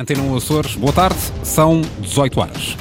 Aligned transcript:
Antena 0.00 0.22
1 0.22 0.36
Açores, 0.36 0.74
boa 0.74 0.92
tarde, 0.92 1.18
são 1.44 1.82
18 2.00 2.40
horas. 2.40 2.76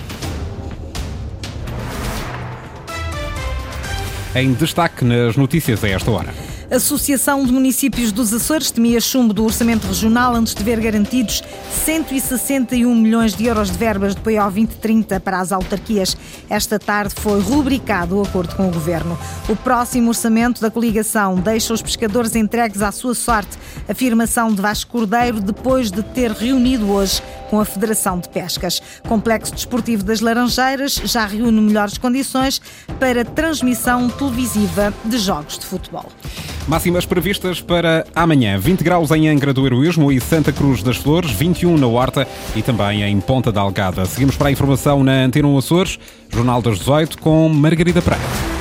Em 4.34 4.54
destaque 4.54 5.04
nas 5.04 5.36
notícias 5.36 5.84
a 5.84 5.90
esta 5.90 6.10
hora. 6.10 6.34
Associação 6.72 7.44
de 7.44 7.52
Municípios 7.52 8.14
dos 8.14 8.34
Açores 8.34 8.72
temia 8.72 9.02
chumbo 9.02 9.34
do 9.34 9.44
Orçamento 9.44 9.86
Regional 9.88 10.34
antes 10.34 10.56
de 10.56 10.64
ver 10.64 10.80
garantidos 10.80 11.44
161 11.84 12.96
milhões 12.96 13.36
de 13.36 13.46
euros 13.46 13.70
de 13.70 13.78
verbas 13.78 14.16
de 14.16 14.22
PO 14.22 14.32
2030 14.32 15.20
para 15.20 15.42
as 15.42 15.52
autarquias. 15.52 16.16
Esta 16.50 16.80
tarde 16.80 17.14
foi 17.14 17.42
rubricado 17.42 18.18
o 18.18 18.22
acordo 18.24 18.56
com 18.56 18.70
o 18.70 18.72
Governo. 18.72 19.20
O 19.50 19.56
próximo 19.58 20.08
orçamento 20.08 20.62
da 20.62 20.72
coligação 20.72 21.36
deixa 21.36 21.74
os 21.74 21.82
pescadores 21.82 22.38
entregues 22.38 22.82
à 22.82 22.90
sua 22.94 23.16
sorte. 23.16 23.58
Afirmação 23.90 24.54
de 24.54 24.62
Vasco 24.62 24.92
Cordeiro 24.92 25.42
depois 25.42 25.92
de 25.92 26.02
ter 26.02 26.32
reunido 26.32 26.90
hoje 26.90 27.22
com 27.50 27.60
a 27.60 27.66
Federação 27.66 28.18
de 28.18 28.30
Pescas. 28.30 28.82
Complexo 29.10 29.54
Desportivo 29.54 30.04
das 30.04 30.22
Laranjeiras 30.22 30.94
já 31.04 31.26
reúne 31.26 31.60
melhores 31.60 31.98
condições 31.98 32.62
para 32.98 33.26
transmissão 33.26 34.10
televisiva 34.10 34.94
de 35.04 35.18
jogos 35.18 35.60
de 35.60 35.66
futebol. 35.66 36.06
Máximas 36.72 37.06
previstas 37.06 37.60
para 37.60 38.06
amanhã: 38.16 38.58
20 38.58 38.82
graus 38.82 39.12
em 39.12 39.28
Angra 39.28 39.52
do 39.52 39.66
Heroísmo 39.66 40.10
e 40.10 40.22
Santa 40.22 40.54
Cruz 40.54 40.82
das 40.82 40.96
Flores, 40.96 41.30
21 41.30 41.78
na 41.78 41.86
Horta 41.86 42.26
e 42.56 42.62
também 42.62 43.04
em 43.04 43.20
Ponta 43.20 43.52
da 43.52 43.60
Algada. 43.60 44.06
Seguimos 44.06 44.38
para 44.38 44.48
a 44.48 44.52
informação 44.54 45.04
na 45.04 45.12
Antena 45.12 45.50
1 45.50 45.58
Açores, 45.58 46.00
Jornal 46.30 46.62
das 46.62 46.80
18 46.80 47.18
com 47.18 47.50
Margarida 47.50 48.02
Praia. 48.02 48.61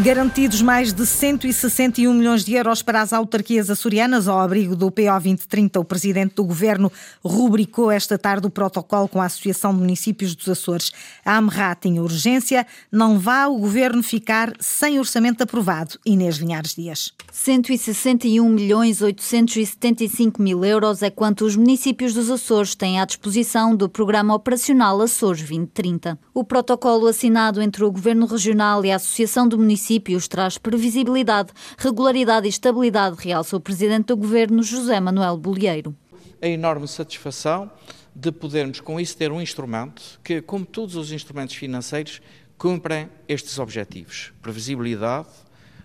Garantidos 0.00 0.62
mais 0.62 0.92
de 0.92 1.04
161 1.04 2.14
milhões 2.14 2.44
de 2.44 2.54
euros 2.54 2.82
para 2.82 3.02
as 3.02 3.12
autarquias 3.12 3.68
açorianas 3.68 4.28
ao 4.28 4.38
abrigo 4.38 4.76
do 4.76 4.92
PO 4.92 5.10
2030, 5.10 5.80
o 5.80 5.84
presidente 5.84 6.36
do 6.36 6.44
governo 6.44 6.92
rubricou 7.20 7.90
esta 7.90 8.16
tarde 8.16 8.46
o 8.46 8.50
protocolo 8.50 9.08
com 9.08 9.20
a 9.20 9.24
Associação 9.24 9.74
de 9.74 9.80
Municípios 9.80 10.36
dos 10.36 10.48
Açores. 10.48 10.92
A 11.24 11.36
AMRA 11.36 11.74
tinha 11.74 12.00
urgência, 12.00 12.64
não 12.92 13.18
vá 13.18 13.48
o 13.48 13.58
governo 13.58 14.00
ficar 14.00 14.52
sem 14.60 15.00
orçamento 15.00 15.42
aprovado. 15.42 15.98
Inês 16.06 16.36
Linhares 16.36 16.76
Dias. 16.76 17.12
161 17.32 18.48
milhões 18.48 19.02
875 19.02 20.40
mil 20.40 20.64
euros 20.64 21.02
é 21.02 21.10
quanto 21.10 21.44
os 21.44 21.56
municípios 21.56 22.14
dos 22.14 22.30
Açores 22.30 22.76
têm 22.76 23.00
à 23.00 23.04
disposição 23.04 23.74
do 23.74 23.88
Programa 23.88 24.32
Operacional 24.32 25.00
Açores 25.00 25.40
2030. 25.40 26.16
O 26.32 26.44
protocolo 26.44 27.08
assinado 27.08 27.60
entre 27.60 27.82
o 27.82 27.90
Governo 27.90 28.26
Regional 28.26 28.84
e 28.84 28.92
a 28.92 28.96
Associação 28.96 29.48
de 29.48 29.56
Municípios 29.56 29.87
municípios 29.88 30.28
traz 30.28 30.58
previsibilidade, 30.58 31.50
regularidade 31.78 32.46
e 32.46 32.50
estabilidade, 32.50 33.16
realça 33.18 33.56
o 33.56 33.60
Presidente 33.60 34.08
do 34.08 34.16
Governo, 34.18 34.62
José 34.62 35.00
Manuel 35.00 35.38
Bolieiro. 35.38 35.96
A 36.42 36.46
enorme 36.46 36.86
satisfação 36.86 37.70
de 38.14 38.30
podermos 38.30 38.80
com 38.80 39.00
isso 39.00 39.16
ter 39.16 39.32
um 39.32 39.40
instrumento 39.40 40.20
que, 40.22 40.42
como 40.42 40.66
todos 40.66 40.94
os 40.94 41.10
instrumentos 41.10 41.54
financeiros, 41.54 42.20
cumprem 42.58 43.08
estes 43.26 43.58
objetivos: 43.58 44.32
previsibilidade, 44.42 45.28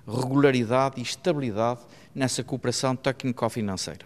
regularidade 0.06 1.00
e 1.00 1.04
estabilidade 1.04 1.80
nessa 2.14 2.44
cooperação 2.44 2.98
técnico-financeira. 2.98 4.06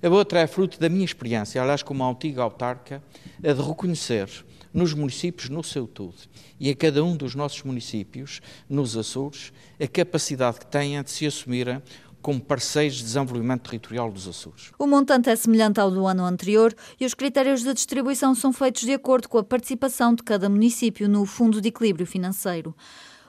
A 0.00 0.08
outra 0.08 0.40
é 0.40 0.46
fruto 0.46 0.78
da 0.78 0.88
minha 0.88 1.04
experiência, 1.04 1.60
aliás, 1.60 1.82
como 1.82 2.08
antiga 2.08 2.42
autarca, 2.42 3.02
a 3.42 3.52
de 3.52 3.62
reconhecer 3.62 4.28
nos 4.74 4.92
municípios 4.92 5.48
no 5.48 5.62
seu 5.62 5.86
todo 5.86 6.16
e 6.58 6.68
a 6.68 6.74
cada 6.74 7.02
um 7.04 7.16
dos 7.16 7.34
nossos 7.36 7.62
municípios 7.62 8.42
nos 8.68 8.96
Açores 8.96 9.52
a 9.80 9.86
capacidade 9.86 10.58
que 10.58 10.66
têm 10.66 11.00
de 11.00 11.10
se 11.10 11.26
assumirem 11.26 11.80
como 12.20 12.40
parceiros 12.40 12.96
de 12.96 13.02
desenvolvimento 13.04 13.64
territorial 13.64 14.10
dos 14.10 14.26
Açores. 14.26 14.72
O 14.78 14.86
montante 14.86 15.28
é 15.28 15.36
semelhante 15.36 15.78
ao 15.78 15.90
do 15.90 16.06
ano 16.06 16.24
anterior 16.24 16.74
e 16.98 17.04
os 17.04 17.12
critérios 17.12 17.62
de 17.62 17.74
distribuição 17.74 18.34
são 18.34 18.50
feitos 18.50 18.82
de 18.82 18.94
acordo 18.94 19.28
com 19.28 19.36
a 19.36 19.44
participação 19.44 20.14
de 20.14 20.22
cada 20.22 20.48
município 20.48 21.06
no 21.06 21.26
Fundo 21.26 21.60
de 21.60 21.68
Equilíbrio 21.68 22.06
Financeiro. 22.06 22.74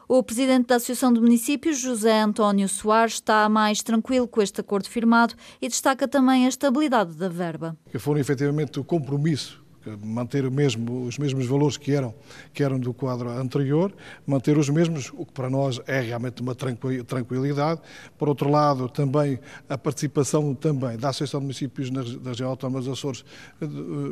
O 0.08 0.24
presidente 0.24 0.68
da 0.68 0.75
Associação 0.75 1.12
de 1.12 1.20
Municípios, 1.20 1.80
José 1.80 2.22
António 2.22 2.70
Soares, 2.70 3.16
está 3.16 3.50
mais 3.50 3.81
tranquilo 3.81 4.28
com 4.28 4.41
este 4.41 4.62
acordo 4.62 4.88
firmado 4.88 5.34
e 5.59 5.68
destaca 5.68 6.08
também 6.08 6.46
a 6.46 6.50
estabilidade 6.50 7.16
da 7.16 7.28
verba. 7.28 7.75
Que 7.91 8.00
foram 8.00 8.22
efetivamente 8.22 8.80
o 8.80 8.84
compromisso 8.84 9.65
manter 10.03 10.50
mesmo, 10.50 11.06
os 11.06 11.18
mesmos 11.18 11.46
valores 11.46 11.78
que 11.78 11.91
eram, 11.91 12.13
que 12.53 12.63
eram 12.63 12.79
do 12.79 12.94
quadro 12.94 13.29
anterior, 13.29 13.94
manter 14.25 14.57
os 14.57 14.69
mesmos, 14.69 15.12
o 15.13 15.25
que 15.25 15.31
para 15.31 15.50
nós 15.50 15.79
é 15.88 16.00
realmente 16.00 16.41
uma 16.41 16.56
tranquilidade. 16.56 17.81
Por 18.18 18.29
outro 18.29 18.50
lado, 18.50 18.90
também 18.90 19.40
a 19.69 19.78
participação 19.78 20.53
também 20.53 20.97
da 20.97 21.09
Associação 21.09 21.40
de 21.40 21.46
Municípios 21.46 21.90
da 21.90 22.29
Região 22.29 22.50
Autónoma 22.50 22.79
dos 22.79 22.90
Açores 22.90 23.25
eh, 23.62 23.66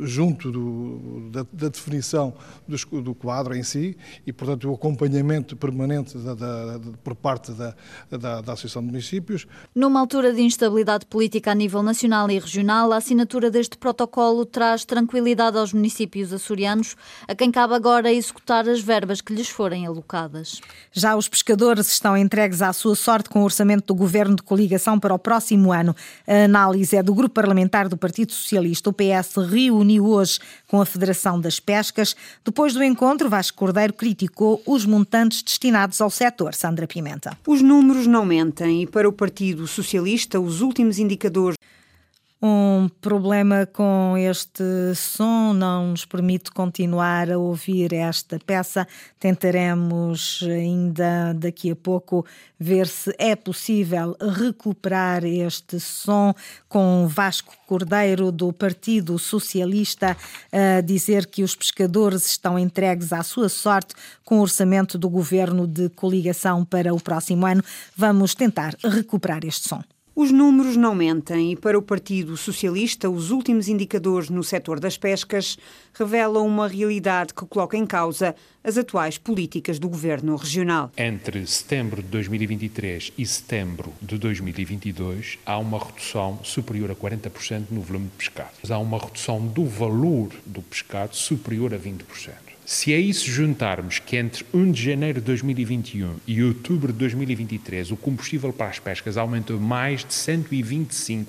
junto 0.03 0.51
do, 0.51 1.29
da, 1.31 1.45
da, 1.51 1.69
definição 1.69 2.33
do, 2.67 3.01
do, 3.01 3.15
quadro 3.15 3.55
em 3.55 3.63
si 3.63 3.97
e, 4.25 4.33
portanto, 4.33 4.69
o 4.69 4.73
acompanhamento 4.73 5.55
permanente 5.55 6.17
da, 6.17 6.33
da, 6.33 6.79
por 7.03 7.15
parte 7.15 7.51
da, 7.51 7.75
da 8.09 8.53
Associação 8.53 8.81
de 8.81 8.87
Municípios. 8.87 9.47
Numa 9.73 9.99
altura 9.99 10.33
de 10.33 10.41
instabilidade 10.41 11.05
política 11.05 11.51
a 11.51 11.55
nível 11.55 11.81
nacional 11.81 12.29
e 12.29 12.37
regional, 12.37 12.91
a 12.91 12.97
assinatura 12.97 13.49
deste 13.49 13.77
protocolo 13.77 14.45
traz 14.45 14.85
tranquilidade 14.85 15.57
aos 15.63 15.73
municípios 15.73 16.31
açorianos, 16.31 16.95
a 17.27 17.33
quem 17.33 17.49
cabe 17.49 17.73
agora 17.73 18.11
executar 18.11 18.67
as 18.67 18.81
verbas 18.81 19.21
que 19.21 19.33
lhes 19.33 19.47
forem 19.47 19.87
alocadas. 19.87 20.59
Já 20.91 21.15
os 21.15 21.27
pescadores 21.27 21.87
estão 21.87 22.15
entregues 22.15 22.61
à 22.61 22.71
sua 22.73 22.95
sorte 22.95 23.29
com 23.29 23.41
o 23.41 23.45
orçamento 23.45 23.87
do 23.87 23.95
governo 23.95 24.35
de 24.35 24.43
coligação 24.43 24.99
para 24.99 25.13
o 25.13 25.19
próximo 25.19 25.71
ano. 25.71 25.95
A 26.27 26.43
análise 26.43 26.95
é 26.95 27.01
do 27.01 27.13
grupo 27.13 27.33
parlamentar 27.33 27.87
do 27.87 27.97
Partido 27.97 28.33
Socialista. 28.33 28.89
O 28.89 28.93
PS 28.93 29.35
reuniu 29.49 30.05
hoje 30.05 30.39
com 30.67 30.81
a 30.81 30.85
Federação 30.85 31.39
das 31.39 31.59
Pescas. 31.59 32.15
Depois 32.43 32.73
do 32.73 32.83
encontro, 32.83 33.29
Vasco 33.29 33.57
Cordeiro 33.57 33.93
criticou 33.93 34.61
os 34.65 34.85
montantes 34.85 35.41
destinados 35.41 36.01
ao 36.01 36.09
setor. 36.09 36.53
Sandra 36.53 36.85
Pimenta. 36.85 37.37
Os 37.47 37.61
números 37.61 38.05
não 38.05 38.25
mentem 38.25 38.83
e 38.83 38.87
para 38.87 39.07
o 39.07 39.13
Partido 39.13 39.65
Socialista 39.67 40.39
os 40.39 40.61
últimos 40.61 40.99
indicadores 40.99 41.57
um 42.45 42.89
problema 42.99 43.65
com 43.65 44.17
este 44.17 44.63
som, 44.95 45.53
não 45.53 45.91
nos 45.91 46.03
permite 46.03 46.51
continuar 46.51 47.31
a 47.31 47.37
ouvir 47.37 47.93
esta 47.93 48.37
peça. 48.37 48.85
Tentaremos 49.17 50.43
ainda 50.45 51.33
daqui 51.33 51.71
a 51.71 51.75
pouco 51.75 52.25
ver 52.59 52.85
se 52.87 53.15
é 53.17 53.33
possível 53.33 54.17
recuperar 54.19 55.23
este 55.23 55.79
som 55.79 56.35
com 56.67 57.07
Vasco 57.07 57.55
Cordeiro 57.65 58.29
do 58.29 58.51
Partido 58.51 59.17
Socialista 59.17 60.17
a 60.51 60.81
dizer 60.81 61.27
que 61.27 61.43
os 61.43 61.55
pescadores 61.55 62.25
estão 62.25 62.59
entregues 62.59 63.13
à 63.13 63.23
sua 63.23 63.47
sorte 63.47 63.95
com 64.25 64.39
o 64.39 64.41
orçamento 64.41 64.97
do 64.97 65.09
governo 65.09 65.65
de 65.65 65.87
coligação 65.91 66.65
para 66.65 66.93
o 66.93 66.99
próximo 66.99 67.45
ano. 67.45 67.63
Vamos 67.95 68.35
tentar 68.35 68.75
recuperar 68.83 69.45
este 69.45 69.69
som. 69.69 69.81
Os 70.15 70.31
números 70.31 70.77
não 70.77 70.93
mentem 70.93 71.53
e 71.53 71.55
para 71.55 71.75
o 71.75 71.81
Partido 71.81 72.37
Socialista 72.37 73.09
os 73.09 73.31
últimos 73.31 73.67
indicadores 73.67 74.29
no 74.29 74.43
setor 74.43 74.79
das 74.79 74.95
pescas 74.95 75.57
revelam 75.91 76.45
uma 76.45 76.67
realidade 76.67 77.33
que 77.33 77.43
coloca 77.47 77.75
em 77.75 77.83
causa 77.83 78.35
as 78.63 78.77
atuais 78.77 79.17
políticas 79.17 79.79
do 79.79 79.89
governo 79.89 80.35
regional. 80.35 80.91
Entre 80.95 81.47
setembro 81.47 82.03
de 82.03 82.09
2023 82.09 83.11
e 83.17 83.25
setembro 83.25 83.91
de 83.99 84.19
2022 84.19 85.39
há 85.47 85.57
uma 85.57 85.79
redução 85.79 86.39
superior 86.43 86.91
a 86.91 86.95
40% 86.95 87.71
no 87.71 87.81
volume 87.81 88.05
de 88.05 88.11
pescado. 88.15 88.51
Há 88.69 88.77
uma 88.77 88.99
redução 88.99 89.43
do 89.47 89.65
valor 89.65 90.29
do 90.45 90.61
pescado 90.61 91.15
superior 91.15 91.73
a 91.73 91.79
20%. 91.79 92.52
Se 92.65 92.93
a 92.93 92.99
isso 92.99 93.29
juntarmos 93.29 93.99
que 93.99 94.15
entre 94.15 94.45
1 94.53 94.71
de 94.71 94.83
janeiro 94.83 95.19
de 95.19 95.25
2021 95.25 96.15
e 96.25 96.43
outubro 96.43 96.93
de 96.93 96.99
2023 96.99 97.91
o 97.91 97.97
combustível 97.97 98.53
para 98.53 98.67
as 98.67 98.79
pescas 98.79 99.17
aumentou 99.17 99.59
mais 99.59 100.01
de 100.01 100.13
125%, 100.13 101.25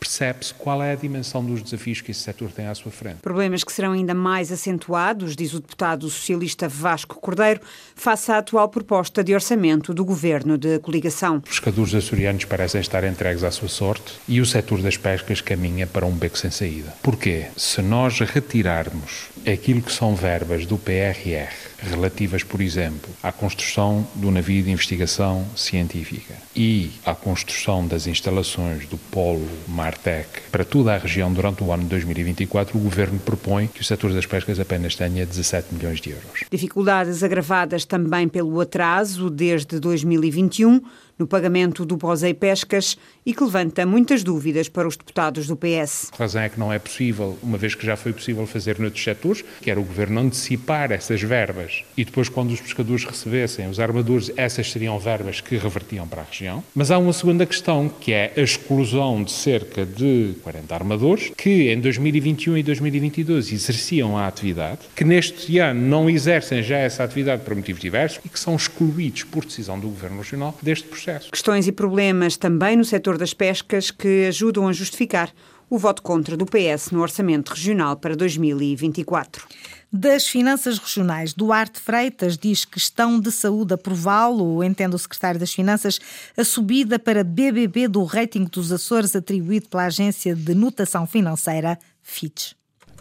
percebe-se 0.00 0.52
qual 0.54 0.82
é 0.82 0.92
a 0.92 0.96
dimensão 0.96 1.44
dos 1.44 1.62
desafios 1.62 2.00
que 2.00 2.10
esse 2.10 2.20
setor 2.20 2.50
tem 2.50 2.66
à 2.66 2.74
sua 2.74 2.90
frente. 2.90 3.18
Problemas 3.22 3.62
que 3.62 3.72
serão 3.72 3.92
ainda 3.92 4.14
mais 4.14 4.50
acentuados, 4.50 5.36
diz 5.36 5.54
o 5.54 5.60
deputado 5.60 6.10
socialista 6.10 6.68
Vasco 6.68 7.20
Cordeiro, 7.20 7.60
face 7.94 8.32
à 8.32 8.38
atual 8.38 8.68
proposta 8.68 9.22
de 9.22 9.32
orçamento 9.32 9.94
do 9.94 10.04
governo 10.04 10.58
de 10.58 10.78
coligação. 10.80 11.40
Os 11.44 11.50
pescadores 11.50 11.94
açorianos 11.94 12.44
parecem 12.44 12.80
estar 12.80 13.04
entregues 13.04 13.44
à 13.44 13.50
sua 13.50 13.68
sorte 13.68 14.14
e 14.26 14.40
o 14.40 14.46
setor 14.46 14.82
das 14.82 14.96
pescas 14.96 15.40
caminha 15.40 15.86
para 15.86 16.04
um 16.04 16.12
beco 16.12 16.36
sem 16.36 16.50
saída. 16.50 16.92
Porquê? 17.02 17.46
Se 17.56 17.80
nós 17.80 18.18
retirarmos 18.20 19.28
aquilo 19.46 19.80
que 19.80 19.92
são 19.92 20.16
verbas 20.16 20.63
do 20.66 20.76
PRR 20.78 21.73
relativas, 21.90 22.42
por 22.42 22.60
exemplo, 22.60 23.10
à 23.22 23.30
construção 23.32 24.06
do 24.14 24.30
navio 24.30 24.62
de 24.62 24.70
investigação 24.70 25.44
científica 25.56 26.34
e 26.54 26.90
à 27.04 27.14
construção 27.14 27.86
das 27.86 28.06
instalações 28.06 28.86
do 28.86 28.96
Polo 28.96 29.48
Martec 29.68 30.42
para 30.50 30.64
toda 30.64 30.94
a 30.94 30.98
região 30.98 31.32
durante 31.32 31.62
o 31.62 31.72
ano 31.72 31.84
de 31.84 31.88
2024, 31.90 32.76
o 32.78 32.80
Governo 32.80 33.18
propõe 33.18 33.66
que 33.66 33.80
o 33.80 33.84
setor 33.84 34.12
das 34.12 34.26
pescas 34.26 34.58
apenas 34.58 34.94
tenha 34.94 35.26
17 35.26 35.74
milhões 35.74 36.00
de 36.00 36.10
euros. 36.10 36.44
Dificuldades 36.50 37.22
agravadas 37.22 37.84
também 37.84 38.28
pelo 38.28 38.60
atraso 38.60 39.30
desde 39.30 39.78
2021 39.78 40.80
no 41.18 41.26
pagamento 41.26 41.84
do 41.84 41.96
POSEI 41.96 42.34
Pescas 42.34 42.96
e 43.24 43.32
que 43.32 43.44
levanta 43.44 43.86
muitas 43.86 44.22
dúvidas 44.22 44.68
para 44.68 44.88
os 44.88 44.96
deputados 44.96 45.46
do 45.46 45.56
PS. 45.56 46.10
A 46.12 46.16
razão 46.16 46.42
é 46.42 46.48
que 46.48 46.58
não 46.58 46.72
é 46.72 46.78
possível, 46.78 47.38
uma 47.42 47.56
vez 47.56 47.74
que 47.74 47.86
já 47.86 47.96
foi 47.96 48.12
possível 48.12 48.46
fazer 48.46 48.78
noutros 48.78 49.02
setores, 49.02 49.44
que 49.60 49.70
era 49.70 49.80
o 49.80 49.84
Governo 49.84 50.20
antecipar 50.20 50.90
essas 50.90 51.22
verbas 51.22 51.73
e 51.96 52.04
depois, 52.04 52.28
quando 52.28 52.50
os 52.50 52.60
pescadores 52.60 53.04
recebessem, 53.04 53.68
os 53.68 53.80
armadores, 53.80 54.30
essas 54.36 54.70
seriam 54.70 54.98
verbas 54.98 55.40
que 55.40 55.56
revertiam 55.56 56.06
para 56.06 56.22
a 56.22 56.24
região. 56.24 56.62
Mas 56.74 56.90
há 56.90 56.98
uma 56.98 57.12
segunda 57.12 57.46
questão, 57.46 57.88
que 57.88 58.12
é 58.12 58.32
a 58.36 58.40
exclusão 58.40 59.22
de 59.22 59.32
cerca 59.32 59.86
de 59.86 60.34
40 60.42 60.74
armadores 60.74 61.32
que 61.36 61.72
em 61.72 61.80
2021 61.80 62.58
e 62.58 62.62
2022 62.62 63.52
exerciam 63.52 64.16
a 64.16 64.26
atividade, 64.26 64.80
que 64.94 65.04
neste 65.04 65.58
ano 65.58 65.80
não 65.80 66.10
exercem 66.10 66.62
já 66.62 66.78
essa 66.78 67.04
atividade 67.04 67.42
por 67.42 67.54
motivos 67.54 67.80
diversos 67.80 68.20
e 68.24 68.28
que 68.28 68.38
são 68.38 68.54
excluídos 68.56 69.24
por 69.24 69.44
decisão 69.44 69.78
do 69.78 69.88
Governo 69.88 70.18
Regional 70.18 70.56
deste 70.62 70.86
processo. 70.88 71.30
Questões 71.30 71.66
e 71.66 71.72
problemas 71.72 72.36
também 72.36 72.76
no 72.76 72.84
setor 72.84 73.18
das 73.18 73.32
pescas 73.32 73.90
que 73.90 74.26
ajudam 74.26 74.68
a 74.68 74.72
justificar 74.72 75.32
o 75.74 75.78
voto 75.78 76.02
contra 76.02 76.36
do 76.36 76.46
PS 76.46 76.92
no 76.92 77.00
Orçamento 77.00 77.50
Regional 77.50 77.96
para 77.96 78.14
2024. 78.14 79.44
Das 79.92 80.24
Finanças 80.24 80.78
Regionais, 80.78 81.34
Duarte 81.34 81.80
Freitas 81.80 82.38
diz 82.38 82.64
que 82.64 82.74
questão 82.74 83.18
de 83.18 83.32
saúde 83.32 83.74
aprová-lo, 83.74 84.62
entende 84.62 84.94
o 84.94 84.98
secretário 84.98 85.40
das 85.40 85.52
Finanças, 85.52 85.98
a 86.36 86.44
subida 86.44 86.96
para 86.96 87.24
BBB 87.24 87.88
do 87.88 88.04
rating 88.04 88.44
dos 88.44 88.70
Açores 88.70 89.16
atribuído 89.16 89.68
pela 89.68 89.86
Agência 89.86 90.36
de 90.36 90.54
Notação 90.54 91.08
Financeira, 91.08 91.76
Fitch. 92.00 92.52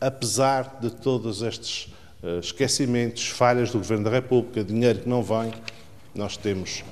Apesar 0.01 0.79
de 0.81 0.89
todos 0.89 1.43
estes 1.43 1.93
uh, 2.23 2.39
esquecimentos, 2.39 3.27
falhas 3.27 3.69
do 3.69 3.77
Governo 3.77 4.05
da 4.05 4.09
República, 4.09 4.63
dinheiro 4.63 4.99
que 4.99 5.09
não 5.09 5.21
vem, 5.21 5.53
nós 6.15 6.37
temos 6.37 6.83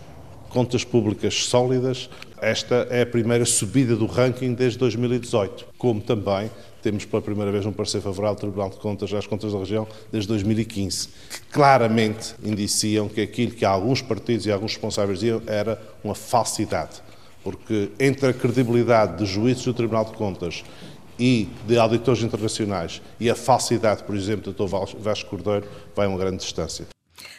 contas 0.49 0.83
públicas 0.83 1.45
sólidas. 1.45 2.07
Esta 2.41 2.87
é 2.89 3.03
a 3.03 3.05
primeira 3.05 3.45
subida 3.45 3.95
do 3.95 4.07
ranking 4.07 4.55
desde 4.55 4.79
2018, 4.79 5.67
como 5.77 6.01
também 6.01 6.49
temos 6.81 7.05
pela 7.05 7.21
primeira 7.21 7.51
vez 7.51 7.67
um 7.67 7.71
parecer 7.71 8.01
favorável 8.01 8.33
do 8.33 8.39
Tribunal 8.39 8.71
de 8.71 8.77
Contas 8.77 9.13
às 9.13 9.27
contas 9.27 9.53
da 9.53 9.59
região 9.59 9.87
desde 10.11 10.27
2015, 10.27 11.09
que 11.29 11.39
claramente 11.51 12.33
indiciam 12.43 13.07
que 13.07 13.21
aquilo 13.21 13.51
que 13.51 13.63
alguns 13.63 14.01
partidos 14.01 14.47
e 14.47 14.51
alguns 14.51 14.71
responsáveis 14.71 15.19
diziam 15.19 15.39
era 15.45 15.79
uma 16.03 16.15
falsidade. 16.15 17.03
Porque 17.43 17.91
entre 17.99 18.29
a 18.29 18.33
credibilidade 18.33 19.17
dos 19.17 19.29
juízes 19.29 19.63
do 19.63 19.73
Tribunal 19.75 20.05
de 20.05 20.13
Contas 20.13 20.63
e 21.19 21.47
de 21.67 21.77
auditores 21.77 22.23
internacionais 22.23 23.03
e 23.19 23.29
a 23.29 23.35
falsidade, 23.35 24.03
por 24.03 24.15
exemplo, 24.15 24.51
do 24.51 24.65
Dr. 24.65 24.97
Vasco 24.97 25.29
Cordeiro, 25.29 25.67
vai 25.95 26.07
uma 26.07 26.17
grande 26.17 26.37
distância. 26.37 26.87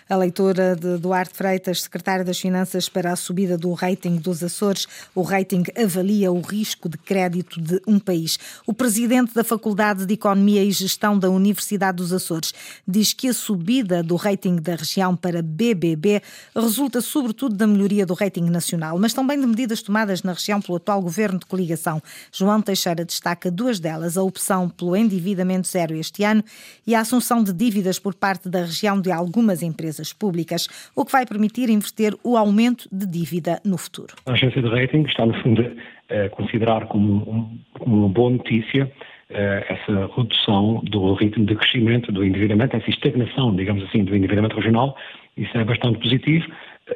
A 0.08 0.16
leitura 0.16 0.74
de 0.74 0.98
Duarte 0.98 1.34
Freitas, 1.34 1.82
secretário 1.82 2.24
das 2.24 2.38
Finanças, 2.38 2.88
para 2.88 3.12
a 3.12 3.16
subida 3.16 3.56
do 3.56 3.72
rating 3.72 4.16
dos 4.16 4.42
Açores. 4.42 4.86
O 5.14 5.22
rating 5.22 5.62
avalia 5.80 6.32
o 6.32 6.40
risco 6.40 6.88
de 6.88 6.98
crédito 6.98 7.60
de 7.60 7.80
um 7.86 8.00
país. 8.00 8.36
O 8.66 8.74
presidente 8.74 9.32
da 9.32 9.44
Faculdade 9.44 10.04
de 10.04 10.14
Economia 10.14 10.64
e 10.64 10.72
Gestão 10.72 11.16
da 11.16 11.30
Universidade 11.30 11.98
dos 11.98 12.12
Açores 12.12 12.52
diz 12.86 13.12
que 13.12 13.28
a 13.28 13.32
subida 13.32 14.02
do 14.02 14.16
rating 14.16 14.56
da 14.56 14.74
região 14.74 15.14
para 15.14 15.40
BBB 15.40 16.20
resulta 16.54 17.00
sobretudo 17.00 17.54
da 17.54 17.66
melhoria 17.66 18.04
do 18.04 18.14
rating 18.14 18.50
nacional, 18.50 18.98
mas 18.98 19.14
também 19.14 19.40
de 19.40 19.46
medidas 19.46 19.82
tomadas 19.82 20.24
na 20.24 20.32
região 20.32 20.60
pelo 20.60 20.76
atual 20.76 21.00
governo 21.00 21.38
de 21.38 21.46
coligação. 21.46 22.02
João 22.32 22.60
Teixeira 22.60 23.04
destaca 23.04 23.50
duas 23.52 23.78
delas: 23.78 24.18
a 24.18 24.22
opção 24.22 24.68
pelo 24.68 24.96
endividamento 24.96 25.68
zero 25.68 25.94
este 25.94 26.24
ano 26.24 26.44
e 26.84 26.94
a 26.94 27.00
assunção 27.00 27.42
de 27.42 27.52
dívidas 27.52 28.00
por 28.00 28.14
parte 28.14 28.48
da 28.48 28.64
região 28.64 29.00
de 29.00 29.12
algumas 29.12 29.62
empresas 29.62 29.91
empresas 29.92 30.12
públicas, 30.12 30.90
o 30.96 31.04
que 31.04 31.12
vai 31.12 31.26
permitir 31.26 31.68
inverter 31.68 32.14
o 32.24 32.36
aumento 32.36 32.88
de 32.90 33.06
dívida 33.06 33.60
no 33.64 33.76
futuro. 33.76 34.14
A 34.26 34.32
agência 34.32 34.62
de 34.62 34.68
rating 34.68 35.02
está, 35.02 35.26
no 35.26 35.34
fundo, 35.42 35.62
a 36.08 36.28
considerar 36.30 36.86
como, 36.86 37.58
como 37.78 37.96
uma 37.96 38.08
boa 38.08 38.30
notícia 38.30 38.90
eh, 39.30 39.66
essa 39.68 40.10
redução 40.16 40.80
do 40.84 41.14
ritmo 41.14 41.44
de 41.44 41.54
crescimento 41.54 42.10
do 42.10 42.24
endividamento, 42.24 42.76
essa 42.76 42.90
estagnação, 42.90 43.54
digamos 43.54 43.84
assim, 43.84 44.04
do 44.04 44.16
endividamento 44.16 44.56
regional. 44.56 44.96
Isso 45.36 45.56
é 45.56 45.64
bastante 45.64 45.98
positivo. 45.98 46.46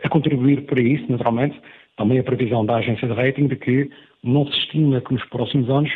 A 0.03 0.09
contribuir 0.09 0.63
para 0.63 0.81
isso, 0.81 1.05
naturalmente, 1.09 1.61
também 1.97 2.19
a 2.19 2.25
previsão 2.25 2.65
da 2.65 2.77
agência 2.77 3.07
de 3.07 3.15
rating 3.15 3.47
de 3.47 3.57
que 3.57 3.91
não 4.23 4.47
se 4.47 4.59
estima 4.59 5.01
que 5.01 5.15
nos 5.15 5.25
próximos 5.27 5.71
anos 5.71 5.91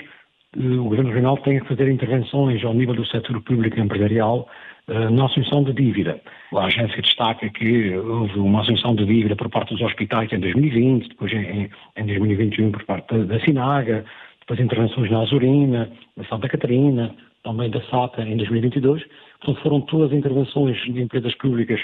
o 0.56 0.84
Governo 0.84 1.10
Regional 1.10 1.36
tenha 1.38 1.60
que 1.60 1.68
fazer 1.68 1.88
intervenções 1.88 2.64
ao 2.64 2.74
nível 2.74 2.94
do 2.94 3.06
setor 3.06 3.40
público 3.42 3.78
empresarial 3.78 4.48
eh, 4.88 5.10
na 5.10 5.26
assunção 5.26 5.62
de 5.62 5.72
dívida. 5.72 6.20
A 6.52 6.64
agência 6.64 7.00
destaca 7.00 7.48
que 7.50 7.96
houve 7.96 8.38
uma 8.40 8.62
assunção 8.62 8.94
de 8.96 9.04
dívida 9.04 9.36
por 9.36 9.48
parte 9.48 9.72
dos 9.72 9.82
hospitais 9.82 10.32
em 10.32 10.40
2020, 10.40 11.10
depois 11.10 11.32
em, 11.32 11.70
em 11.96 12.06
2021 12.06 12.72
por 12.72 12.84
parte 12.84 13.16
da, 13.24 13.38
Sinaga, 13.40 14.04
depois 14.40 14.58
intervenções 14.58 15.08
na 15.08 15.20
Azurina, 15.20 15.92
na 16.16 16.24
Santa 16.24 16.48
Catarina, 16.48 17.14
também 17.44 17.70
da 17.70 17.80
SATA 17.82 18.22
em 18.22 18.36
2022. 18.36 19.04
Portanto, 19.40 19.62
foram 19.62 19.80
todas 19.82 20.12
intervenções 20.12 20.76
de 20.82 21.00
empresas 21.00 21.34
públicas 21.36 21.80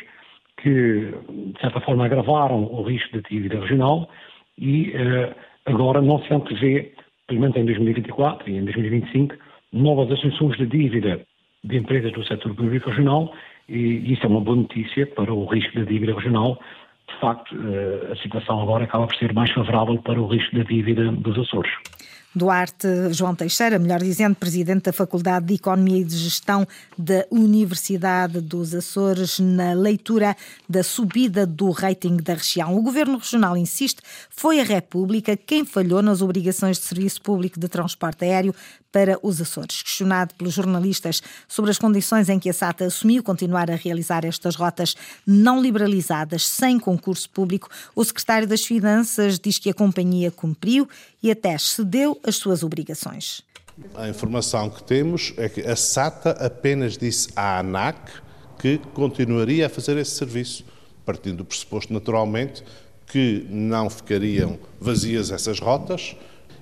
que, 0.60 1.14
de 1.52 1.60
certa 1.60 1.80
forma, 1.80 2.06
agravaram 2.06 2.64
o 2.64 2.82
risco 2.82 3.16
de 3.18 3.22
dívida 3.30 3.60
regional 3.60 4.08
e 4.58 4.90
uh, 4.90 5.34
agora 5.66 6.02
não 6.02 6.18
se 6.22 6.34
antevê, 6.34 6.92
pelo 7.26 7.40
menos 7.40 7.56
em 7.56 7.64
2024 7.64 8.50
e 8.50 8.56
em 8.56 8.64
2025, 8.64 9.34
novas 9.72 10.10
assunções 10.10 10.56
de 10.56 10.66
dívida 10.66 11.20
de 11.64 11.76
empresas 11.76 12.12
do 12.12 12.24
setor 12.24 12.54
público 12.54 12.90
regional 12.90 13.32
e 13.68 14.12
isso 14.12 14.24
é 14.24 14.28
uma 14.28 14.40
boa 14.40 14.56
notícia 14.56 15.06
para 15.06 15.32
o 15.32 15.44
risco 15.46 15.78
da 15.78 15.84
dívida 15.84 16.14
regional. 16.14 16.58
De 17.08 17.20
facto, 17.20 17.54
eh, 17.54 18.12
a 18.12 18.16
situação 18.16 18.60
agora 18.60 18.84
acaba 18.84 19.06
por 19.06 19.16
ser 19.16 19.32
mais 19.32 19.50
favorável 19.50 19.98
para 20.02 20.20
o 20.20 20.26
risco 20.26 20.54
da 20.56 20.62
dívida 20.62 21.10
dos 21.12 21.38
Açores. 21.38 21.72
Duarte 22.36 22.86
João 23.12 23.34
Teixeira, 23.34 23.78
melhor 23.78 24.00
dizendo, 24.00 24.36
presidente 24.36 24.82
da 24.82 24.92
Faculdade 24.92 25.46
de 25.46 25.54
Economia 25.54 26.02
e 26.02 26.04
de 26.04 26.18
Gestão 26.18 26.68
da 26.98 27.24
Universidade 27.30 28.42
dos 28.42 28.74
Açores, 28.74 29.40
na 29.40 29.72
leitura 29.72 30.36
da 30.68 30.82
subida 30.82 31.46
do 31.46 31.70
rating 31.70 32.18
da 32.18 32.34
região. 32.34 32.76
O 32.76 32.82
Governo 32.82 33.16
Regional 33.16 33.56
insiste, 33.56 34.02
foi 34.28 34.60
a 34.60 34.64
República 34.64 35.34
quem 35.34 35.64
falhou 35.64 36.02
nas 36.02 36.20
obrigações 36.20 36.76
de 36.76 36.84
serviço 36.84 37.22
público 37.22 37.58
de 37.58 37.68
transporte 37.68 38.26
aéreo 38.26 38.54
para 38.96 39.18
os 39.22 39.42
Açores. 39.42 39.82
Questionado 39.82 40.34
pelos 40.36 40.54
jornalistas 40.54 41.22
sobre 41.46 41.70
as 41.70 41.78
condições 41.78 42.30
em 42.30 42.38
que 42.38 42.48
a 42.48 42.52
SATA 42.54 42.86
assumiu 42.86 43.22
continuar 43.22 43.70
a 43.70 43.74
realizar 43.74 44.24
estas 44.24 44.56
rotas 44.56 44.96
não 45.26 45.60
liberalizadas 45.60 46.48
sem 46.48 46.80
concurso 46.80 47.28
público, 47.28 47.68
o 47.94 48.02
secretário 48.02 48.48
das 48.48 48.64
Finanças 48.64 49.38
diz 49.38 49.58
que 49.58 49.68
a 49.68 49.74
companhia 49.74 50.30
cumpriu 50.30 50.88
e 51.22 51.30
até 51.30 51.58
cedeu 51.58 52.18
as 52.24 52.36
suas 52.36 52.62
obrigações. 52.62 53.42
A 53.94 54.08
informação 54.08 54.70
que 54.70 54.82
temos 54.82 55.34
é 55.36 55.46
que 55.50 55.60
a 55.60 55.76
SATA 55.76 56.30
apenas 56.30 56.96
disse 56.96 57.28
à 57.36 57.58
ANAC 57.58 57.98
que 58.58 58.78
continuaria 58.94 59.66
a 59.66 59.68
fazer 59.68 59.98
esse 59.98 60.12
serviço, 60.12 60.64
partindo 61.04 61.36
do 61.36 61.44
pressuposto, 61.44 61.92
naturalmente, 61.92 62.64
que 63.06 63.46
não 63.50 63.90
ficariam 63.90 64.58
vazias 64.80 65.30
essas 65.30 65.60
rotas, 65.60 66.16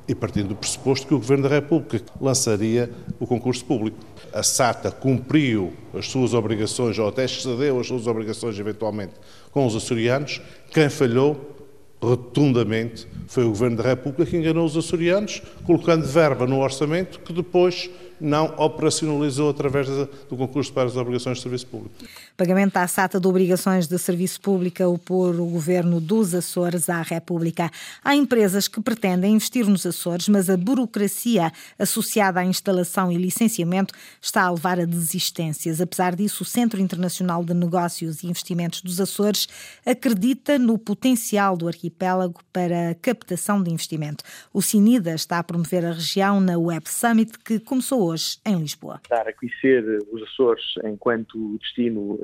e 0.06 0.14
partindo 0.14 0.48
do 0.48 0.56
pressuposto 0.56 1.06
que 1.06 1.14
o 1.14 1.18
Governo 1.18 1.48
da 1.48 1.54
República 1.54 2.00
lançaria 2.20 2.90
o 3.18 3.26
concurso 3.26 3.64
público. 3.64 3.98
A 4.32 4.42
SATA 4.42 4.90
cumpriu 4.90 5.72
as 5.94 6.08
suas 6.08 6.34
obrigações, 6.34 6.98
ou 6.98 7.08
até 7.08 7.24
excedeu 7.24 7.80
as 7.80 7.86
suas 7.86 8.06
obrigações, 8.06 8.58
eventualmente, 8.58 9.14
com 9.50 9.66
os 9.66 9.74
açorianos. 9.74 10.40
Quem 10.72 10.88
falhou 10.88 11.54
rotundamente 12.02 13.06
foi 13.26 13.44
o 13.44 13.48
Governo 13.48 13.78
da 13.78 13.84
República 13.84 14.26
que 14.26 14.36
enganou 14.36 14.66
os 14.66 14.76
açorianos, 14.76 15.42
colocando 15.64 16.06
verba 16.06 16.46
no 16.46 16.60
orçamento 16.60 17.20
que 17.20 17.32
depois 17.32 17.88
não 18.24 18.46
operacionalizou 18.56 19.50
através 19.50 19.86
do 19.86 20.36
concurso 20.36 20.72
para 20.72 20.88
as 20.88 20.96
obrigações 20.96 21.36
de 21.36 21.42
serviço 21.42 21.66
público. 21.66 21.94
Pagamento 22.36 22.76
à 22.78 22.88
SATA 22.88 23.20
de 23.20 23.28
obrigações 23.28 23.86
de 23.86 23.98
serviço 23.98 24.40
público 24.40 24.82
opor 24.84 25.38
o 25.38 25.46
governo 25.46 26.00
dos 26.00 26.34
Açores 26.34 26.88
à 26.88 27.02
República. 27.02 27.70
Há 28.02 28.16
empresas 28.16 28.66
que 28.66 28.80
pretendem 28.80 29.34
investir 29.34 29.66
nos 29.68 29.84
Açores, 29.84 30.28
mas 30.28 30.48
a 30.48 30.56
burocracia 30.56 31.52
associada 31.78 32.40
à 32.40 32.44
instalação 32.44 33.12
e 33.12 33.16
licenciamento 33.16 33.92
está 34.22 34.44
a 34.44 34.50
levar 34.50 34.80
a 34.80 34.86
desistências. 34.86 35.80
Apesar 35.80 36.16
disso, 36.16 36.42
o 36.42 36.46
Centro 36.46 36.80
Internacional 36.80 37.44
de 37.44 37.52
Negócios 37.52 38.22
e 38.22 38.26
Investimentos 38.26 38.80
dos 38.80 39.00
Açores 39.00 39.46
acredita 39.84 40.58
no 40.58 40.78
potencial 40.78 41.56
do 41.56 41.68
arquipélago 41.68 42.40
para 42.52 42.90
a 42.90 42.94
captação 42.94 43.62
de 43.62 43.70
investimento. 43.70 44.24
O 44.52 44.62
CINIDA 44.62 45.14
está 45.14 45.38
a 45.38 45.44
promover 45.44 45.84
a 45.84 45.92
região 45.92 46.40
na 46.40 46.58
Web 46.58 46.88
Summit 46.88 47.38
que 47.44 47.58
começou 47.58 48.02
hoje 48.02 48.13
em 48.46 48.58
Lisboa. 48.58 49.00
Dar 49.08 49.28
a 49.28 49.32
conhecer 49.32 49.84
os 50.12 50.22
Açores 50.22 50.62
enquanto 50.84 51.58
destino 51.58 52.18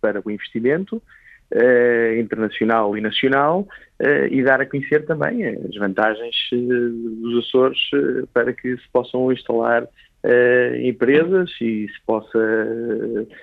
para 0.00 0.20
o 0.24 0.30
investimento, 0.30 1.02
Uh, 1.48 2.18
internacional 2.18 2.98
e 2.98 3.00
nacional 3.00 3.68
uh, 4.02 4.26
e 4.32 4.42
dar 4.42 4.60
a 4.60 4.66
conhecer 4.66 5.06
também 5.06 5.46
as 5.46 5.76
vantagens 5.76 6.34
dos 6.50 7.46
Açores 7.46 7.78
para 8.34 8.52
que 8.52 8.76
se 8.76 8.88
possam 8.92 9.30
instalar 9.30 9.86
empresas 10.82 11.50
e 11.60 11.86
se 11.88 12.00
possa, 12.04 12.38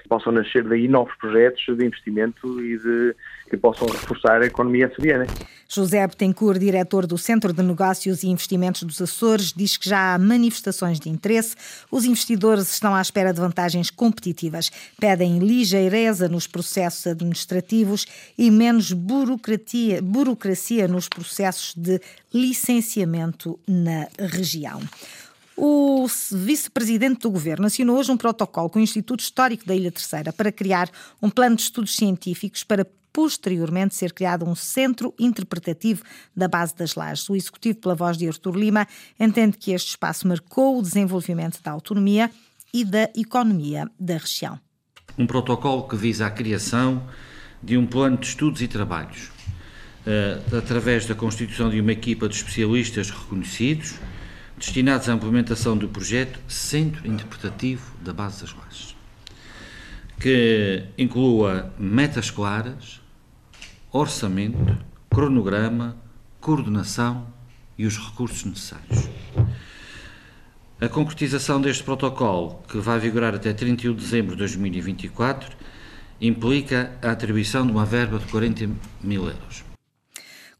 possam 0.10 0.34
nascer 0.34 0.64
daí 0.64 0.88
novos 0.88 1.14
projetos 1.16 1.64
de 1.78 1.86
investimento 1.86 2.62
e 2.62 2.78
de, 2.78 3.16
que 3.50 3.58
possam 3.58 3.88
reforçar 3.88 4.42
a 4.42 4.46
economia 4.46 4.88
açoriana. 4.88 5.26
José 5.68 6.06
Betancourt, 6.06 6.60
diretor 6.60 7.08
do 7.08 7.18
Centro 7.18 7.52
de 7.52 7.64
Negócios 7.64 8.22
e 8.22 8.28
Investimentos 8.28 8.84
dos 8.84 9.02
Açores, 9.02 9.54
diz 9.54 9.78
que 9.78 9.90
já 9.90 10.14
há 10.14 10.20
manifestações 10.20 11.00
de 11.00 11.10
interesse. 11.10 11.56
Os 11.90 12.06
investidores 12.06 12.72
estão 12.72 12.94
à 12.94 13.02
espera 13.02 13.34
de 13.34 13.40
vantagens 13.40 13.90
competitivas. 13.90 14.72
Pedem 15.00 15.40
ligeireza 15.40 16.30
nos 16.30 16.46
processos 16.46 17.08
administrativos 17.08 18.06
e 18.38 18.52
menos 18.52 18.92
burocracia, 18.92 20.02
burocracia 20.02 20.88
nos 20.88 21.08
processos 21.08 21.74
de 21.76 22.00
licenciamento 22.34 23.60
na 23.68 24.08
região. 24.20 24.80
O 25.56 26.08
vice-presidente 26.32 27.22
do 27.22 27.32
governo 27.32 27.68
assinou 27.68 27.98
hoje 27.98 28.12
um 28.12 28.18
protocolo 28.18 28.70
com 28.70 28.80
o 28.80 28.82
Instituto 28.82 29.20
Histórico 29.20 29.66
da 29.66 29.76
Ilha 29.76 29.92
Terceira 29.92 30.34
para 30.34 30.52
criar 30.52 30.90
um 31.22 31.30
plano 31.30 31.56
de 31.56 31.62
estudos 31.62 31.96
científicos 31.96 32.64
para 32.64 32.86
posteriormente 33.14 33.94
ser 33.94 34.12
criado 34.12 34.44
um 34.44 34.56
centro 34.56 35.14
interpretativo 35.20 36.04
da 36.36 36.48
base 36.48 36.76
das 36.76 36.96
lajes. 36.96 37.30
O 37.30 37.36
executivo, 37.36 37.78
pela 37.78 37.94
voz 37.94 38.18
de 38.18 38.28
Artur 38.28 38.56
Lima, 38.56 38.88
entende 39.20 39.56
que 39.58 39.72
este 39.72 39.90
espaço 39.90 40.28
marcou 40.28 40.80
o 40.80 40.82
desenvolvimento 40.82 41.62
da 41.62 41.72
autonomia 41.72 42.32
e 42.74 42.84
da 42.84 43.08
economia 43.16 43.88
da 44.00 44.18
região. 44.18 44.60
Um 45.16 45.28
protocolo 45.28 45.88
que 45.88 45.96
visa 45.96 46.26
a 46.26 46.32
criação 46.32 47.08
de 47.62 47.78
um 47.78 47.86
plano 47.86 48.18
de 48.18 48.26
estudos 48.26 48.64
e 48.64 48.68
trabalhos, 48.68 49.28
uh, 49.28 50.58
através 50.58 51.06
da 51.06 51.14
constituição 51.14 51.70
de 51.70 51.80
uma 51.80 51.92
equipa 51.92 52.28
de 52.28 52.36
especialistas 52.36 53.12
reconhecidos 53.12 54.00
destinados 54.64 55.10
à 55.10 55.14
implementação 55.14 55.78
do 55.78 55.90
projeto 55.90 56.40
Centro 56.48 57.06
Interpretativo 57.06 57.94
da 58.02 58.14
Base 58.14 58.42
das 58.42 58.56
Lajes, 58.56 58.96
que 60.18 60.86
inclua 60.98 61.74
metas 61.78 62.32
claras, 62.32 63.02
orçamento, 63.92 64.78
cronograma, 65.10 65.98
coordenação 66.40 67.28
e 67.78 67.86
os 67.86 67.98
recursos 67.98 68.46
necessários. 68.46 69.10
A 70.80 70.88
concretização 70.88 71.60
deste 71.60 71.84
protocolo, 71.84 72.64
que 72.70 72.78
vai 72.78 73.00
vigorar 73.00 73.36
até 73.36 73.52
31 73.54 73.94
de 73.94 74.02
dezembro 74.02 74.32
de 74.32 74.38
2024, 74.38 75.58
implica 76.22 76.98
a 77.02 77.12
atribuição 77.12 77.66
de 77.66 77.72
uma 77.74 77.86
verba 77.86 78.18
de 78.18 78.26
40 78.28 78.70
mil 79.04 79.26
euros. 79.26 79.73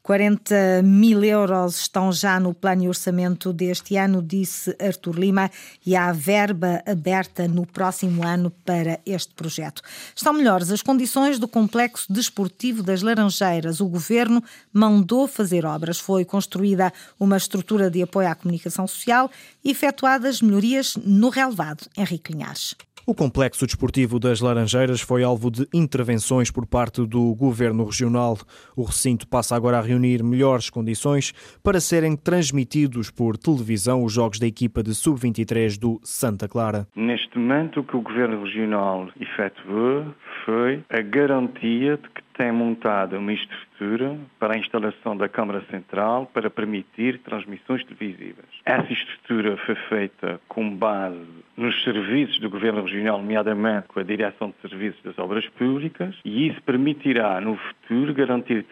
40 0.04 0.82
mil 0.84 1.24
euros 1.24 1.80
estão 1.80 2.12
já 2.12 2.38
no 2.38 2.54
plano 2.54 2.84
e 2.84 2.88
orçamento 2.90 3.54
deste 3.54 3.96
ano, 3.96 4.22
disse 4.22 4.76
Artur 4.78 5.18
Lima, 5.18 5.50
e 5.86 5.96
há 5.96 6.12
verba 6.12 6.84
aberta 6.86 7.48
no 7.48 7.66
próximo 7.66 8.28
ano 8.28 8.52
para 8.66 9.00
este 9.06 9.34
projeto. 9.34 9.82
Estão 10.14 10.34
melhores 10.34 10.72
as 10.72 10.82
condições 10.82 11.40
do 11.40 11.48
complexo 11.48 12.12
desportivo 12.12 12.84
das 12.84 13.02
Laranjeiras. 13.02 13.80
O 13.80 13.88
governo 13.88 14.44
mandou 14.74 15.26
fazer 15.26 15.66
obras. 15.66 16.00
Foi 16.00 16.26
construída 16.26 16.92
uma 17.18 17.38
estrutura 17.38 17.90
de 17.90 18.04
apoio 18.04 18.30
à 18.30 18.36
comunicação 18.36 18.86
social 18.86 19.32
e 19.64 19.72
efetuadas 19.72 20.42
melhorias 20.42 20.98
no 20.98 21.30
relevado. 21.30 21.88
Henrique 21.98 22.34
Linhares. 22.34 22.76
O 23.06 23.14
complexo 23.14 23.66
desportivo 23.66 24.18
das 24.18 24.40
Laranjeiras 24.40 25.02
foi 25.02 25.26
alvo 25.26 25.52
de 25.52 25.68
intervenções 25.74 26.50
por 26.50 26.66
parte 26.66 27.06
do 27.06 27.36
governo 27.36 27.84
regional. 27.84 28.38
O 28.78 28.84
recinto 28.86 29.28
passa 29.28 29.58
agora 29.58 29.78
a 29.78 29.82
reunir 29.82 30.24
melhores 30.24 30.70
condições 30.70 31.34
para 31.62 31.82
serem 31.82 32.16
transmitidos 32.16 33.12
por 33.12 33.38
televisão 33.38 34.06
os 34.06 34.14
jogos 34.14 34.40
da 34.40 34.48
equipa 34.48 34.82
de 34.82 34.96
sub-23 34.96 35.78
do 35.78 36.00
Santa 36.02 36.48
Clara. 36.48 36.88
Neste 36.96 37.38
momento, 37.38 37.82
o 37.82 37.84
que 37.84 37.98
o 37.98 38.02
governo 38.02 38.42
regional 38.42 39.10
efetuou 39.20 40.06
foi 40.46 40.82
a 40.90 41.02
garantia 41.02 41.98
de 41.98 42.10
que 42.10 42.23
tem 42.34 42.52
montado 42.52 43.18
uma 43.18 43.34
estrutura 43.34 44.18
para 44.40 44.56
a 44.56 44.58
instalação 44.58 45.16
da 45.16 45.30
Câmara 45.30 45.62
Central 45.70 46.30
para 46.34 46.50
permitir 46.50 47.20
transmissões 47.20 47.84
televisivas. 47.86 48.46
Essa 48.66 48.92
estrutura 48.92 49.58
foi 49.58 49.76
feita 49.90 50.40
com 50.48 50.76
base 50.76 51.26
nos 51.56 51.84
serviços 51.84 52.40
do 52.40 52.50
Governo 52.50 52.82
Regional, 52.82 53.20
nomeadamente 53.20 53.88
com 53.88 54.00
a 54.00 54.04
Direção 54.04 54.50
de 54.50 54.70
Serviços 54.70 55.02
das 55.04 55.18
Obras 55.20 55.48
Públicas, 55.50 56.16
e 56.26 56.48
isso 56.48 56.62
permitirá 56.64 57.40
no 57.40 57.56
futuro 57.56 58.14
garantir 58.14 58.66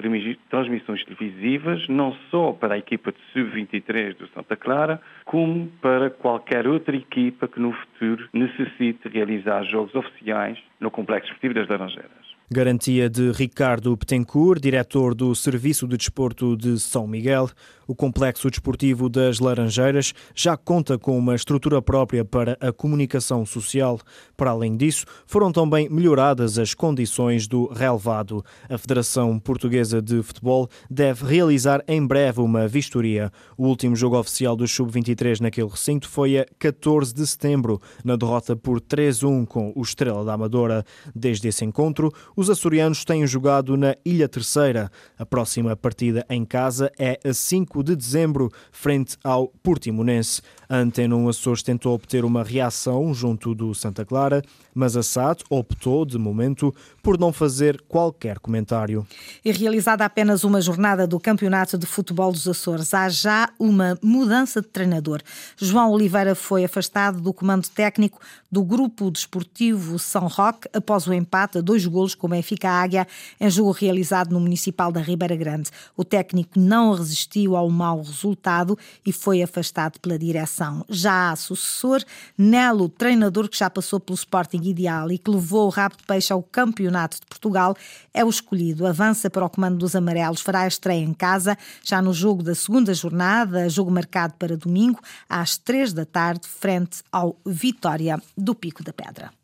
transmissões 0.50 1.04
televisivas 1.06 1.88
não 1.88 2.14
só 2.30 2.54
para 2.54 2.76
a 2.76 2.78
equipa 2.78 3.12
de 3.12 3.20
Sub-23 3.34 4.18
do 4.18 4.28
Santa 4.30 4.56
Clara, 4.56 5.00
como 5.26 5.68
para 5.82 6.10
qualquer 6.10 6.68
outra 6.68 6.96
equipa 6.96 7.48
que 7.48 7.60
no 7.60 7.72
futuro 7.74 8.28
necessite 8.34 9.08
realizar 9.08 9.64
jogos 9.64 9.94
oficiais 9.94 10.58
no 10.80 10.90
Complexo 10.90 11.28
Esportivo 11.28 11.54
das 11.54 11.68
Laranjeiras. 11.68 12.31
Garantia 12.54 13.10
de 13.10 13.32
Ricardo 13.32 13.96
Petencourt, 13.96 14.62
diretor 14.62 15.16
do 15.16 15.34
Serviço 15.34 15.88
de 15.88 15.96
Desporto 15.96 16.58
de 16.58 16.78
São 16.82 17.08
Miguel. 17.08 17.50
O 17.88 17.96
complexo 17.96 18.50
desportivo 18.50 19.10
das 19.10 19.40
Laranjeiras 19.40 20.14
já 20.36 20.56
conta 20.56 20.98
com 20.98 21.18
uma 21.18 21.36
estrutura 21.36 21.82
própria 21.82 22.24
para 22.24 22.58
a 22.62 22.72
comunicação 22.72 23.46
social. 23.46 24.00
Para 24.36 24.52
além 24.52 24.78
disso, 24.78 25.06
foram 25.26 25.52
também 25.52 25.90
melhoradas 25.90 26.58
as 26.58 26.74
condições 26.74 27.48
do 27.48 27.68
relevado. 27.68 28.44
A 28.70 28.78
Federação 28.78 29.38
Portuguesa 29.40 30.02
de 30.02 30.22
Futebol 30.22 30.70
deve 30.90 31.26
realizar 31.26 31.82
em 31.88 32.06
breve 32.06 32.40
uma 32.40 32.68
vistoria. 32.68 33.32
O 33.58 33.68
último 33.68 33.96
jogo 33.96 34.18
oficial 34.18 34.56
do 34.56 34.68
Sub-23 34.68 35.42
naquele 35.42 35.68
recinto 35.68 36.08
foi 36.08 36.40
a 36.40 36.46
14 36.60 37.14
de 37.14 37.26
setembro, 37.28 37.82
na 38.06 38.16
derrota 38.16 38.56
por 38.56 38.80
3-1 38.80 39.46
com 39.46 39.74
o 39.76 39.82
Estrela 39.82 40.24
da 40.24 40.34
Amadora. 40.34 40.86
Desde 41.14 41.50
esse 41.50 41.66
encontro, 41.66 42.12
os 42.42 42.50
açorianos 42.50 43.06
têm 43.06 43.28
jogado 43.28 43.78
na 43.78 43.96
Ilha 44.04 44.28
Terceira. 44.28 44.92
A 45.16 45.24
próxima 45.24 45.76
partida 45.76 46.26
em 46.28 46.44
casa 46.44 46.92
é 46.98 47.20
a 47.24 47.32
5 47.32 47.84
de 47.84 47.96
dezembro, 47.96 48.52
frente 48.72 49.16
ao 49.24 49.50
Portimonense. 49.62 50.42
A 50.68 50.78
Antena 50.78 51.16
1 51.16 51.30
Açores 51.30 51.62
tentou 51.62 51.94
obter 51.94 52.26
uma 52.26 52.44
reação 52.44 53.14
junto 53.14 53.54
do 53.54 53.76
Santa 53.76 54.04
Clara, 54.04 54.42
mas 54.74 54.96
a 54.96 55.04
SAT 55.04 55.44
optou, 55.50 56.06
de 56.06 56.18
momento, 56.18 56.74
por 57.04 57.20
não 57.20 57.32
fazer 57.34 57.80
qualquer 57.82 58.40
comentário. 58.40 59.06
E 59.44 59.52
realizada 59.52 60.04
apenas 60.06 60.44
uma 60.44 60.62
jornada 60.62 61.06
do 61.06 61.20
Campeonato 61.20 61.78
de 61.78 61.86
Futebol 61.86 62.32
dos 62.32 62.48
Açores, 62.48 62.94
há 62.94 63.10
já 63.10 63.50
uma 63.60 64.00
mudança 64.02 64.62
de 64.62 64.68
treinador. 64.68 65.22
João 65.58 65.92
Oliveira 65.92 66.34
foi 66.34 66.64
afastado 66.64 67.20
do 67.20 67.34
comando 67.34 67.68
técnico 67.68 68.20
do 68.50 68.64
Grupo 68.64 69.12
Desportivo 69.12 70.00
São 70.00 70.28
Roque 70.28 70.70
após 70.74 71.06
o 71.06 71.14
empate 71.14 71.58
a 71.58 71.62
dois 71.62 71.86
golos 71.86 72.16
com 72.16 72.30
Benfica 72.32 72.70
Águia 72.70 73.08
em 73.40 73.50
jogo 73.50 73.72
realizado 73.72 74.32
no 74.32 74.40
Municipal 74.40 74.92
da 74.92 75.02
Ribeira 75.02 75.36
Grande. 75.36 75.70
O 75.96 76.04
técnico 76.04 76.60
não 76.60 76.94
resistiu 76.94 77.56
ao 77.56 77.70
mau 77.70 78.02
resultado 78.02 78.78
e 79.06 79.12
foi 79.12 79.42
afastado 79.42 80.00
pela 80.00 80.18
direção. 80.18 80.84
Já 80.90 81.32
há 81.32 81.36
sucessor, 81.36 82.04
Nelo, 82.38 82.90
treinador 82.90 83.48
que 83.50 83.58
já 83.58 83.70
passou 83.70 84.00
pelo 84.00 84.16
Sporting 84.16 84.62
Ideal 84.64 85.12
e 85.12 85.18
que 85.18 85.30
levou 85.30 85.68
o 85.68 85.70
rabo 85.70 85.98
de 85.98 86.04
peixe 86.04 86.34
ao 86.34 86.42
Campeonato 86.42 87.20
de 87.20 87.26
Portugal, 87.26 87.76
é 88.14 88.24
o 88.24 88.30
escolhido. 88.30 88.88
Avança 88.88 89.30
para 89.30 89.46
o 89.46 89.50
comando 89.50 89.78
dos 89.78 89.96
amarelos, 89.96 90.42
fará 90.42 90.62
a 90.62 90.68
estreia 90.68 91.04
em 91.04 91.14
casa, 91.14 91.58
já 91.84 92.02
no 92.02 92.14
jogo 92.14 92.44
da 92.44 92.56
segunda 92.56 92.94
jornada, 92.94 93.70
jogo 93.70 93.92
marcado 93.92 94.34
para 94.40 94.58
domingo, 94.58 95.00
às 95.30 95.58
três 95.58 95.94
da 95.94 96.06
tarde, 96.06 96.48
frente 96.48 97.04
ao 97.12 97.36
Vitória 97.46 98.22
do 98.38 98.56
Pico 98.56 98.84
da 98.84 98.94
Pedra. 98.94 99.41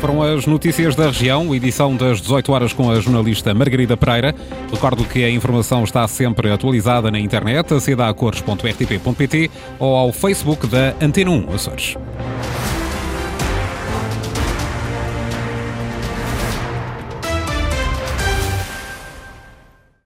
Foram 0.00 0.22
as 0.22 0.46
notícias 0.46 0.94
da 0.94 1.06
região, 1.06 1.52
edição 1.54 1.96
das 1.96 2.20
18 2.20 2.52
horas 2.52 2.72
com 2.72 2.90
a 2.90 3.00
jornalista 3.00 3.52
Margarida 3.52 3.96
Pereira. 3.96 4.34
Recordo 4.72 5.04
que 5.04 5.24
a 5.24 5.30
informação 5.30 5.82
está 5.82 6.06
sempre 6.06 6.52
atualizada 6.52 7.10
na 7.10 7.18
internet, 7.18 7.74
aceda 7.74 8.08
a 8.08 8.14
cores.rtp.pt 8.14 9.50
ou 9.78 9.96
ao 9.96 10.12
Facebook 10.12 10.66
da 10.68 10.94
Antena 11.00 11.30
1 11.30 11.52
Açores. 11.52 11.96